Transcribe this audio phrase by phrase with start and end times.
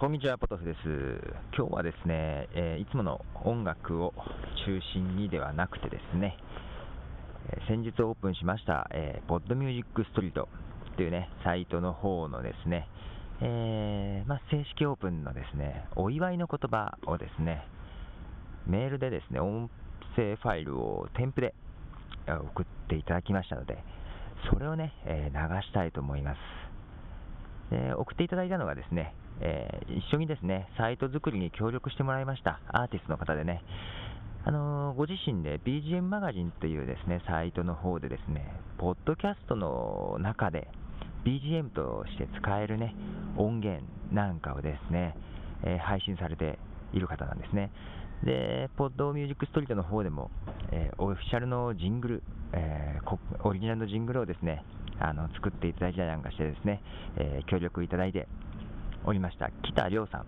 [0.00, 0.78] こんにちは、ポトフです。
[1.54, 4.14] 今日はですね、えーいつもの音楽を
[4.64, 6.38] 中心にではなくてですね、
[7.50, 10.48] えー先日オープンしました、えー、ポッドミュージックストリート
[10.96, 12.88] というね、サイトの方のですね、
[13.42, 17.66] えーまあ、正式オープンのですね、お祝いの言葉をですね、
[18.66, 19.68] メールでですね、音
[20.16, 21.52] 声ファイルを添付で
[22.26, 23.84] 送っていただきましたので、
[24.50, 26.53] それをね、えー流したいと思います。
[27.70, 33.62] で送っていただいたのがですね、えー一緒にですね、サイト作りに協力してもらいましたアーティストの方でね、
[34.44, 38.46] あのーご自身で BGM マガジンというですね、サイトの方でですね、
[38.78, 40.68] ポッドキャストの中で
[41.24, 42.94] BGM として使えるね、
[43.36, 45.16] 音源なんかをですね、
[45.64, 46.58] え配信されて
[46.92, 47.70] いる方なんですね。
[48.22, 50.30] で、ポッドミュージックストリートの方でも、
[50.70, 54.62] えーオフィシャルのジングル、えーオリジナルのジングルをですね、
[55.00, 56.82] あの作っていただいたりなんかしてですね、
[57.16, 58.28] えー協力いただいて
[59.04, 60.26] おりました、北亮さん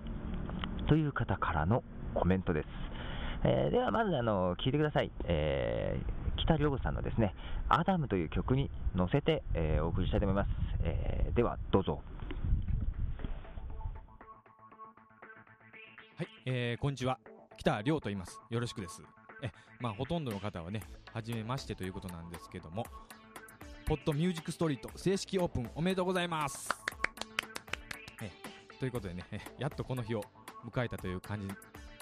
[0.86, 1.82] という方からの
[2.14, 2.68] コメントです。
[3.44, 7.34] えーでは、まずあの聞いてください、えー北亮さんのですね、
[7.68, 10.50] アダムという曲に乗せて、えーお送りしたいと思います。
[10.84, 12.02] えーでは、どうぞ。
[16.16, 17.18] はい、えー、こんにちは。
[17.58, 18.40] 北亮と言います。
[18.48, 19.02] よろしくです。
[19.42, 22.86] え、まあ、ほとんどの方はね、初めましてということなんですけども、
[23.86, 26.68] ポッドミュージックストリート正式オープンおめでとうございます。
[28.20, 28.32] え、
[28.80, 29.24] ということでね、
[29.60, 30.24] やっとこの日を
[30.68, 31.48] 迎えたという感じ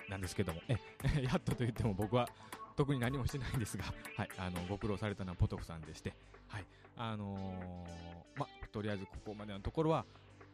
[0.08, 0.78] なんですけども、え、
[1.22, 2.26] やっとと言っても僕は
[2.74, 3.84] 特に何もしてないんですが、
[4.16, 6.14] はい、あの、ご苦労されたのはポトフさんでして、
[6.48, 6.64] はい、
[6.96, 10.06] あのーま、とりあえずここまでのところは、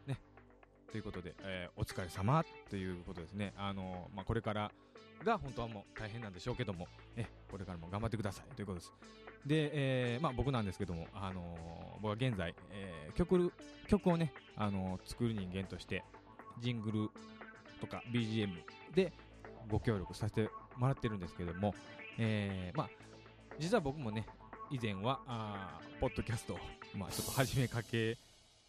[0.09, 0.19] ね、
[0.91, 3.55] ということで、えーお疲れ様ということですね。
[3.57, 4.73] あのーま、これから
[5.23, 8.93] が本当はもう大変なんでしょうけども、えこれからも頑張ってくださいということです。
[9.47, 9.71] で、
[10.15, 13.53] えーまあ、僕なんですけども、あのー僕は現在、えー曲
[13.87, 16.05] 曲をね、あのー作る人間として、
[16.61, 17.09] ジングル
[17.81, 18.49] とか BGM
[18.95, 19.13] で
[19.69, 21.75] ご協力させてもらってるんですけども、
[22.19, 22.89] えーまあ、
[23.59, 24.27] 実は僕もね、
[24.71, 26.59] 以前は、あポッドキャストを、
[26.95, 28.17] まあ、ちょっと始めかけ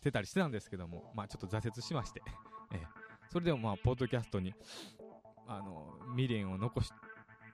[0.01, 2.21] てたりしてたんですけども、まあ、ちょっと挫折しまして、
[2.73, 2.87] ええ
[3.29, 4.53] それでもまあ、ポッドキャストに、
[5.47, 6.95] あの、未練を残して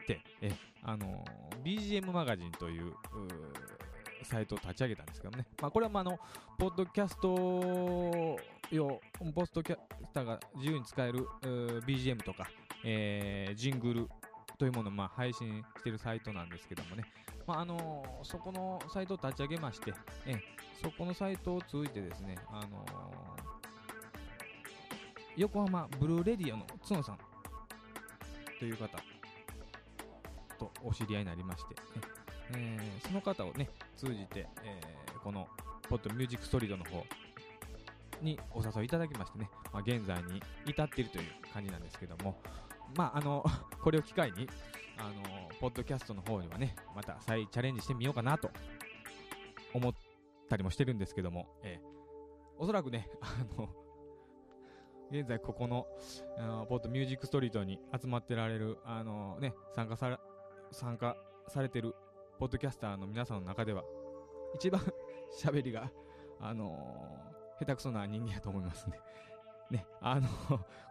[0.07, 0.51] て、え
[0.83, 1.23] あの、
[1.63, 2.93] BGM マガジンという、
[4.23, 5.45] サイトを立ち上げたんですけどね。
[5.61, 6.19] まあ、これはまあ、の、
[6.57, 8.37] ポッドキャスト
[8.71, 8.99] 用、
[9.33, 11.27] ポッドキャスターが自由に使える
[11.85, 12.49] BGM とか、
[12.83, 14.09] えージングル
[14.57, 17.03] というものをまあ配信しているサイトなんですけどもね。
[17.45, 19.93] まあ、あのそこのサイトを立ち上げまして、
[20.25, 22.85] ええそこのサイトを通じてですね、あの
[25.35, 27.17] 横浜ブルーレディオの角さん
[28.59, 28.97] という方
[30.57, 31.75] とお知り合いになりまして、
[32.55, 35.47] ええーその方をね、通じて、えーこの
[35.89, 37.03] ポッドミュージックストリートの方
[38.21, 41.23] にお誘いいただきましてね、まあ、現在に至っているという
[41.53, 42.39] 感じなんですけども、
[42.95, 43.43] まあ、あの、
[43.81, 44.47] これを機会に、
[44.97, 48.51] あの、ポッドキャストの方にはね、また再チャレンジしてみようかなと
[49.73, 49.93] 思っ
[50.49, 51.97] たりもしてるんですけども、えー
[52.59, 53.69] おそらくね、 あの、
[55.11, 55.85] 現在ここの、
[56.37, 60.17] あのポッドミュージックストリートに集まってられる、あのね、参加され、
[60.71, 61.15] 参加
[61.47, 61.95] されてる
[62.39, 63.83] ポッドキャスターの皆さんの中では、
[64.55, 64.81] 一番
[65.41, 65.91] 喋りが、
[66.39, 67.27] あの
[67.59, 68.99] 下手くそな人間やと思いますね。
[69.71, 70.27] ね、あの、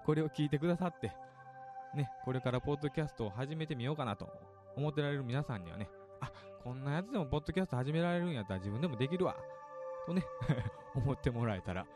[0.04, 1.12] これを聞いてくださって、
[1.94, 4.28] ね、これからポッドキャストを始めてみようかなと
[4.76, 5.88] 思ってられる皆さんにはね、
[6.20, 6.30] あ、
[6.62, 9.36] こんなやつでもポッドキャスト始められるんやったら自分でもできるわ、
[10.06, 10.22] とね、
[10.94, 11.86] 思ってもらえたら、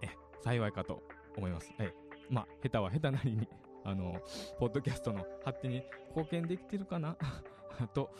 [0.00, 0.08] え、
[0.40, 1.02] 幸いかと
[1.36, 1.72] 思います。
[1.78, 1.92] え、
[2.30, 3.48] まあ、下手は下手なりに、
[3.86, 4.20] あの、
[4.58, 7.16] ポッドキャストの発展に貢献できてるかな？
[7.94, 8.10] と、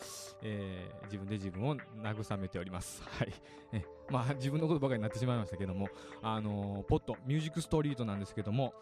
[0.42, 3.02] えー自分で自分を慰めております。
[3.02, 3.32] はい。
[3.72, 5.88] え、まあ、自分のことばかりになってしまいましたけども、
[6.22, 8.74] あのポッド、ミュージックストリートなんですけども、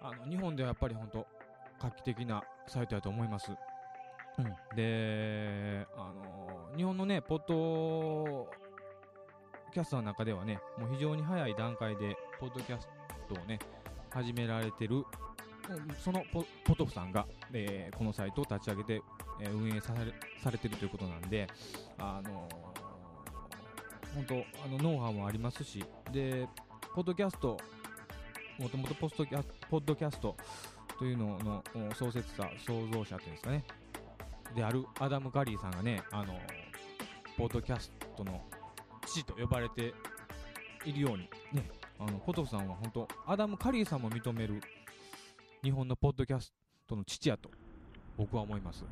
[0.00, 1.26] あの、日本ではやっぱり本当
[1.80, 3.52] 画期的なサイトだと思います。
[3.52, 4.76] うん。
[4.76, 8.48] で、あの日本のね、ポッド
[9.72, 12.88] キャストの中ではね、もう非常に早い段階で、ポッドキャス
[13.28, 13.58] トをね、
[14.10, 15.04] 始められてる、
[15.98, 19.02] そのポポトフさんが、えーこのサイトを立ち上げて、
[19.40, 21.48] えー運営されされてるということなんで、
[21.98, 22.48] あの
[24.14, 24.34] 本当
[24.64, 26.48] あのノウハウもありますし、で、
[26.94, 27.56] ポッドキャスト、
[28.58, 30.36] もともとポストキャポッドキャスト
[30.98, 31.62] というのの
[31.94, 33.64] 創設者、創造者というんですかね、
[34.54, 36.38] であるアダム・ガリーさんがね、あの
[37.36, 38.40] ポッドキャストの
[39.04, 39.92] 父と呼ばれて
[40.84, 44.60] いるように、ね、あのポトフさんは本当、アダム・カリーさんも認める
[45.66, 46.54] 日本のポッドキャス
[46.86, 47.50] トの父やと
[48.16, 48.84] 僕は思います。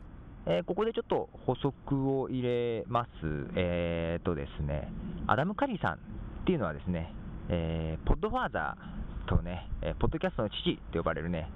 [0.44, 3.08] えーここでちょっと補足を入れます。
[3.54, 4.90] えーとですね、
[5.28, 5.98] アダム・カリーさんっ
[6.44, 7.14] ていうのはですね、
[7.48, 11.48] えーポッドファーザーとね、えーポッドキャストの父と呼ばれるね、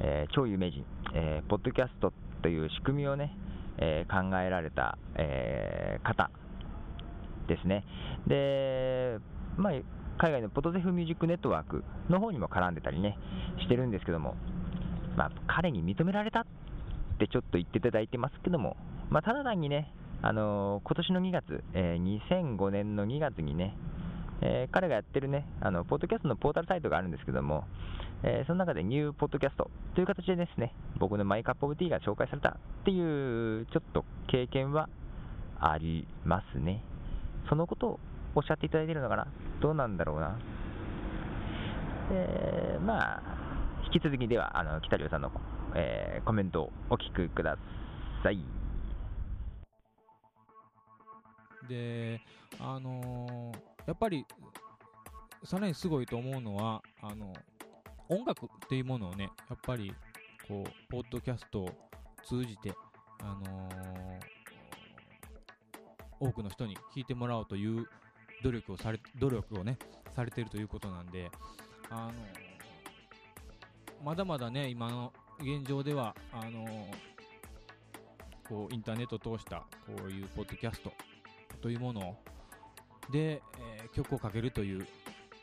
[0.00, 0.84] えー超有名人、
[1.14, 3.34] えーポッドキャストという仕組みをね、
[3.78, 6.30] えー考えられた、えー方
[7.48, 7.86] ですね。
[8.26, 9.20] で、
[9.56, 9.72] まあ、
[10.20, 13.16] 海外のポトゼフミュージックネットワークの方にも絡んでたりね、
[13.62, 14.34] してるんですけども、
[15.16, 16.44] まあ、彼に認められたっ
[17.18, 18.76] てちょっと言っていただいてますけども、
[19.08, 19.90] まあ、ただ単にね、
[20.20, 23.74] あのー今年の2月、えー2005年の2月にね、
[24.42, 27.64] えー彼がやってるね、あの、ポッドキャストのポータルサイトがあるんですけども、
[28.22, 34.90] えーその中でニューポッドキャストという形でですね、僕のマイカップオブティーが紹介されたっていう、ちょっと経験は
[35.58, 36.82] ありますね。
[37.48, 38.00] そのことを
[38.34, 39.26] おっしゃっていただいているのかな
[39.60, 40.38] どうなんだろうな。
[42.12, 43.22] えーまあ、
[43.84, 45.30] 引き続きでは、あの、北條さんの、
[45.74, 47.56] えーコメントをお聞きくだ
[48.22, 48.44] さい。
[51.68, 52.20] で、
[52.58, 54.24] あのーやっぱり、
[55.44, 57.32] さらにすごいと思うのは、あの、
[58.08, 59.92] 音楽っていうものをね、やっぱり、
[60.46, 61.70] こう、ポッドキャストを
[62.24, 62.72] 通じて、
[63.22, 64.40] あのー
[66.22, 67.88] 多くの人に聞いてもらおうという
[68.42, 69.78] 努力をされ、努力をね、
[70.14, 71.30] されているということなんで、
[71.90, 72.12] あの
[74.04, 76.88] まだまだね、今の現状では、あの
[78.48, 80.92] こう、インターネットを通した、こういうポッドキャスト
[81.60, 82.16] というもの
[83.10, 84.86] で、えー曲をかけるという、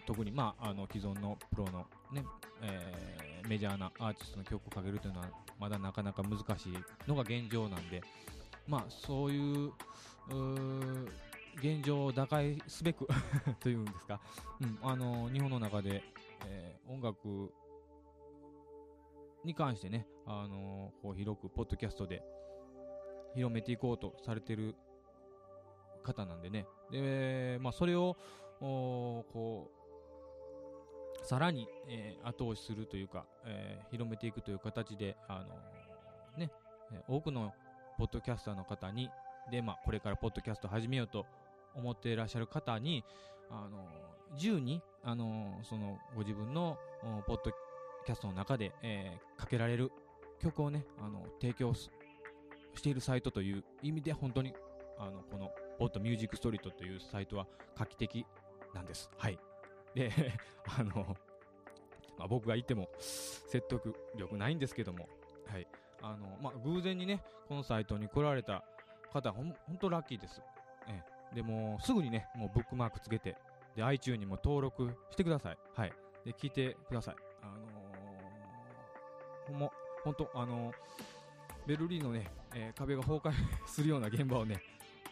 [0.06, 2.24] 特に、まあ、あの既存のプロの、ね
[2.62, 5.30] えーメジャーなアーティストの曲をかけるというのは、
[5.60, 6.74] まだなかなか難しい
[7.08, 8.02] のが現状なんで、
[8.68, 11.10] まあ、そういうう
[11.58, 13.08] 現状を打開すべく
[13.60, 14.22] というんですか、
[14.62, 16.04] うん、あの日本の中で、
[16.46, 17.54] えー音楽
[19.44, 22.24] に関してね、あのこう広くポッドキャストで
[23.34, 24.76] 広めていこうとされてる
[26.04, 26.66] 方なんでね。
[26.92, 28.18] で、まあ、それを、
[28.62, 29.70] おこ
[31.22, 36.52] う、さらに、えー後押しするというか、えー広めていくという形で、あのね、
[37.08, 37.54] 多くの
[37.98, 39.10] ポッドキャスターの方に、
[39.52, 41.26] で、まあ、これからポッドキャスト始めようと
[41.74, 43.04] 思っていらっしゃる方に、
[43.50, 43.88] あの
[44.34, 46.78] 自由に、あのその、ご自分の、
[47.28, 47.52] ポッド
[48.06, 49.92] キャストの中で、えーかけられる
[50.40, 51.92] 曲をね、あの、提供す
[52.76, 54.54] しているサイトという意味で、本当に、
[54.98, 57.48] あの、この、ポッドミュージックストリートというサイトは
[57.78, 58.26] 画期的
[58.74, 59.10] なんです。
[59.18, 59.40] はい。
[59.94, 60.12] で、
[60.78, 61.16] あの、
[62.18, 65.08] まあ、僕が言っても説得力ないんですけども、
[65.46, 65.68] はい。
[66.02, 68.64] あの、まあ、偶然にね、このサイトに来られた
[69.12, 70.42] 方、ほん、ほんとラッキーです。
[71.34, 73.36] で、もすぐにね、もうブックマークつけて、
[73.76, 75.58] で、iTunes にも登録してください。
[75.76, 75.94] はい。
[76.26, 77.16] で、聞いてください。
[77.42, 79.70] あのー、ほんま、
[80.04, 80.74] ほんと、あのー
[81.68, 83.34] ベルリンのね、えー壁が崩壊
[83.68, 84.62] するような現場をね、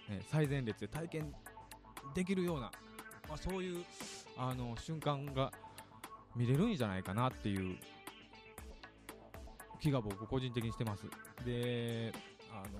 [0.10, 1.34] え最前列で体験
[2.14, 2.72] できるような、
[3.28, 3.84] まあ、そういう、
[4.38, 5.52] あの瞬間が
[6.36, 7.78] 見れるんじゃないかなっていう
[9.80, 11.04] 気が僕個人的にしてます。
[11.46, 12.14] で、
[12.52, 12.80] あの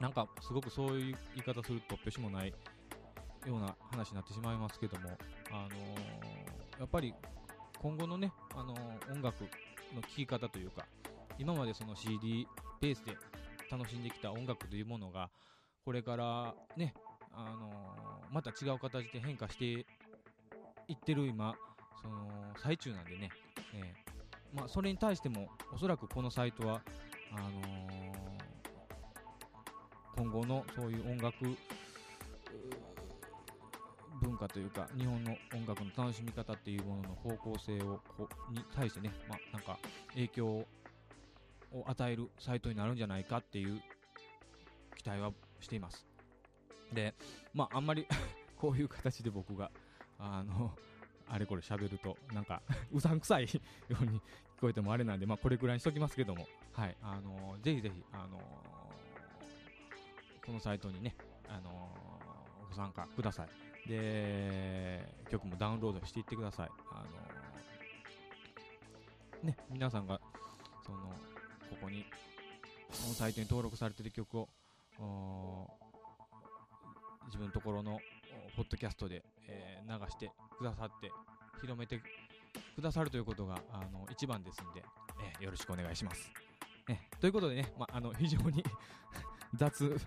[0.00, 2.48] なんかすごくそういう言い方すると拍子もない
[3.46, 5.10] ような話になってしまいますけども、
[5.50, 5.74] あのー
[6.80, 7.14] やっぱり
[7.80, 9.44] 今後のね、あのー音楽
[9.94, 10.86] の聴き方というか、
[11.38, 12.46] 今までその CD
[12.80, 13.16] ベースで
[13.70, 15.30] 楽しんできた音楽というものが、
[15.84, 16.94] これからね、
[17.32, 19.64] あのーまた違う形で変化して
[20.88, 21.54] いってる今、
[22.02, 23.30] その最中なんでね、
[23.74, 26.82] えーまあ、それに対しても、おそらくこのサイトは、
[27.32, 28.33] あの
[30.16, 31.34] 今後のそういう音楽
[34.22, 39.78] 文化というか、日本の音楽の楽しみ方っていうものの方向性をこに対してね、まあ、なんか
[40.12, 40.66] 影響を
[41.86, 43.80] 与えるサイトになるんじゃないかっていう
[44.96, 46.06] 期待はしています。
[46.92, 47.14] で、
[47.52, 48.06] まあ、あんまり
[48.56, 49.70] こういう形で僕が、
[50.18, 50.74] あの、
[51.28, 53.44] あれこれ喋ると、なんか、 うさんくさい
[53.88, 54.20] ように
[54.56, 58.40] 聞こえてもあれなんで、まあ、これくらいにしときますけども、はい、あのぜひぜひ、あの
[60.46, 61.14] このサイトにね、
[61.48, 61.90] あの
[62.68, 63.88] ご参加ください。
[63.88, 66.70] で、曲もダウンロードしていってください。
[66.90, 67.04] あ
[69.42, 70.20] のね、皆さんが、
[70.84, 70.98] その、
[71.70, 72.04] ここに、
[72.90, 74.48] このサイトに登録されてる曲を、
[77.26, 77.98] 自分のところの
[78.56, 81.10] ポッドキャストで、えー流してくださって、
[81.60, 82.00] 広めて
[82.74, 84.82] くださるということが、あの、一番ですんで、
[85.20, 86.32] えーよろしくお願いします。
[86.88, 88.64] えということでね、まあ、あの、非常に
[89.54, 89.98] 雑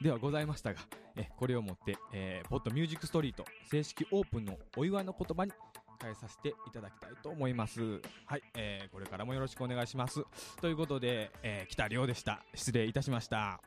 [0.00, 0.80] ではございましたが、
[1.16, 5.52] えこれをもって、えーポッドミュージックストリート正式オープンのお祝いの言葉に
[6.00, 7.80] 変えさせていただきたいと思います。
[8.26, 10.22] はい、えーこれからもよろしくお願いします。
[10.60, 12.42] ということで、えー北亮でした。
[12.54, 13.60] 失礼いたしました。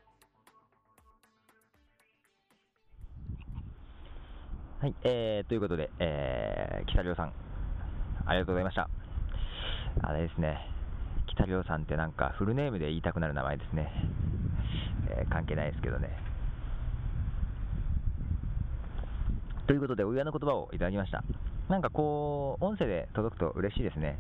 [4.81, 7.33] はい、えー、ということで、えー、北亮さん
[8.25, 8.87] ありがとうございました。
[10.03, 10.59] あれですね、
[11.27, 13.91] 北亮さんってなんかフルネームで言いたくなる名前ですね。
[15.09, 16.09] えー関係ないですけどね。
[19.67, 21.23] ということで、お祝いの言葉をいただきました。
[21.69, 24.17] なんかこう、音声で届くと嬉しいですね。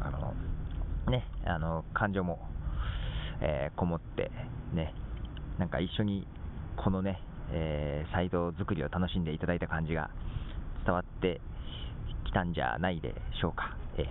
[0.00, 0.34] あの、
[1.10, 2.38] ね、あの、感情も、
[3.40, 4.30] えーこもって、
[4.74, 4.92] ね、
[5.58, 6.26] なんか一緒に、
[6.76, 7.20] このね、
[7.52, 10.10] えーサイト作りを楽しんでいただいた感じが
[10.84, 11.40] 伝わって
[12.26, 13.76] きたんじゃないでしょうか。
[13.96, 14.06] えー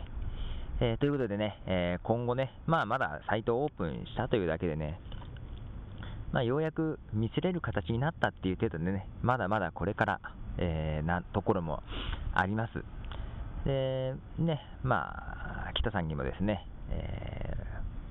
[0.81, 4.99] えーということでね、え今後ね、まあまだサイトをオープンしたというだけでね、
[6.35, 10.19] まあ、ようやく見せれる形になったっていう程度でね、まだまだこれから、
[10.57, 11.81] えーなところも
[12.33, 12.73] あります。
[13.65, 17.55] で、ね、まあ、北さんにもですね、え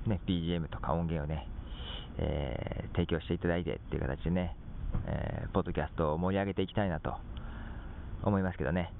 [0.07, 1.47] ーね、BGM とか音源をね、
[2.17, 4.55] えー提供していただいてっていう形でね、
[5.05, 7.13] えーポッドキャストを盛り上げていきたいなと
[8.23, 8.91] 思いますけどね。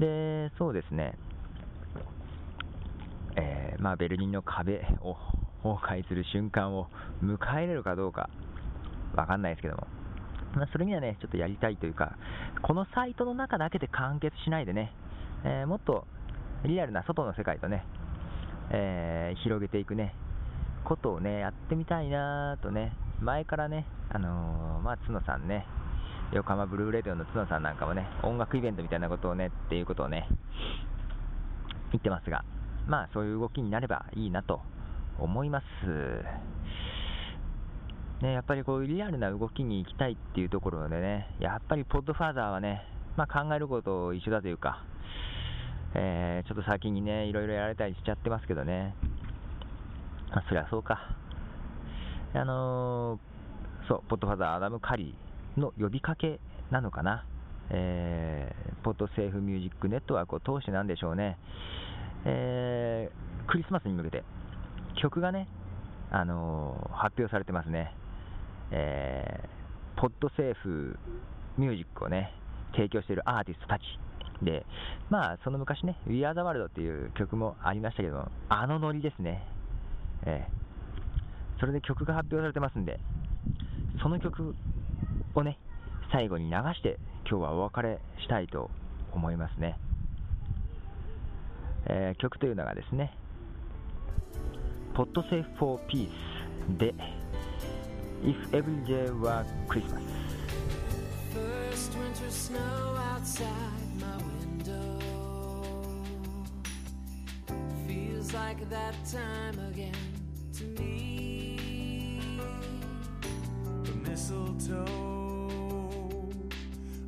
[0.00, 1.18] で、そうですね、
[3.36, 5.14] えーまあ、ベルリンの壁を
[5.62, 6.86] 崩壊する瞬間を
[7.22, 8.30] 迎えれるかどうか
[9.16, 9.86] わかんないですけども、
[10.54, 12.16] まあ、それにはね、ちょっとやりたいというか、
[12.62, 14.92] このサイトの中だけで完結しないでね、
[15.44, 16.06] えーもっと
[16.64, 17.84] リアルな外の世界とね、
[18.70, 20.14] えー広げていくね、
[20.84, 25.66] ことをね、やってみたいなとね、前からね、あのーまあ、角さんね、
[26.32, 30.28] 横浜ブルーレディオの角さんなんかもね、音楽イベントみたいなことをね、っていうことをね、
[31.92, 32.44] 言ってますが、
[32.86, 34.60] まあそういう動きになればいいなと
[35.18, 35.64] 思います。
[38.22, 42.82] ね、やっぱりこうリアルな動きに行きたいっていうところでね、やっぱりポッドファーザーはね、
[43.16, 44.82] まあ、考えること一緒だというか、
[45.94, 48.94] えーちょっと先にね、いろいろやられたりしちゃってますけどね、
[50.30, 51.14] あそりゃそうか。
[52.34, 57.24] あのーそう、ポッドファーザーアダム・カリーの呼びかけなのかな。
[57.70, 61.38] えーポッドセーフミュージックネットワークを通してなんでしょうね。
[62.24, 64.24] えークリスマスに向けて
[64.94, 65.48] 曲がね、
[66.10, 67.92] あのー発表されてますね。
[68.70, 69.56] えー
[69.98, 70.98] ポッドセーフ
[71.56, 72.30] ミュージックをね、
[72.72, 73.82] 提供しているアーティストたち。
[74.42, 74.66] で、
[75.08, 79.42] まあ、その昔ね、We Are the World っていう曲もありましたけど、あのノリですね。
[80.26, 80.66] えー
[81.58, 83.00] それで曲が発表されてますんで、
[84.02, 84.54] その曲
[85.34, 85.58] をね、
[86.12, 88.70] 最後に流して、今日はお別れしたいと
[89.14, 89.78] 思いますね。
[91.86, 93.16] えー曲というのがですね、
[94.92, 96.10] Pod Safe for Peace
[96.76, 96.94] で
[98.24, 100.02] If Every Day Were Christmas
[101.32, 104.98] First winter snow outside my window
[107.86, 109.92] feels like that time again
[110.54, 112.40] to me.
[113.84, 114.88] The mistletoe,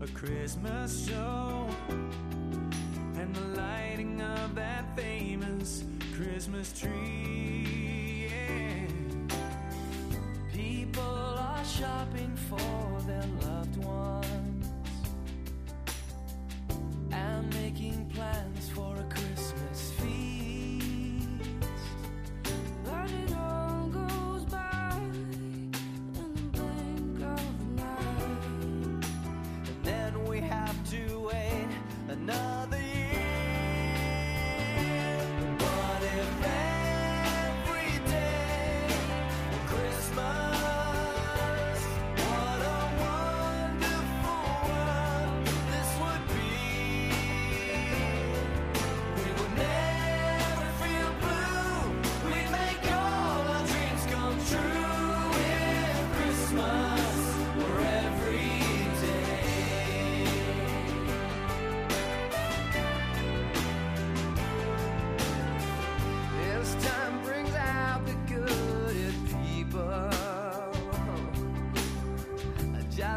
[0.01, 5.85] a Christmas show, and the lighting of that famous
[6.15, 6.98] Christmas tree.
[11.79, 12.38] Shopping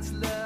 [0.01, 0.40] man's love.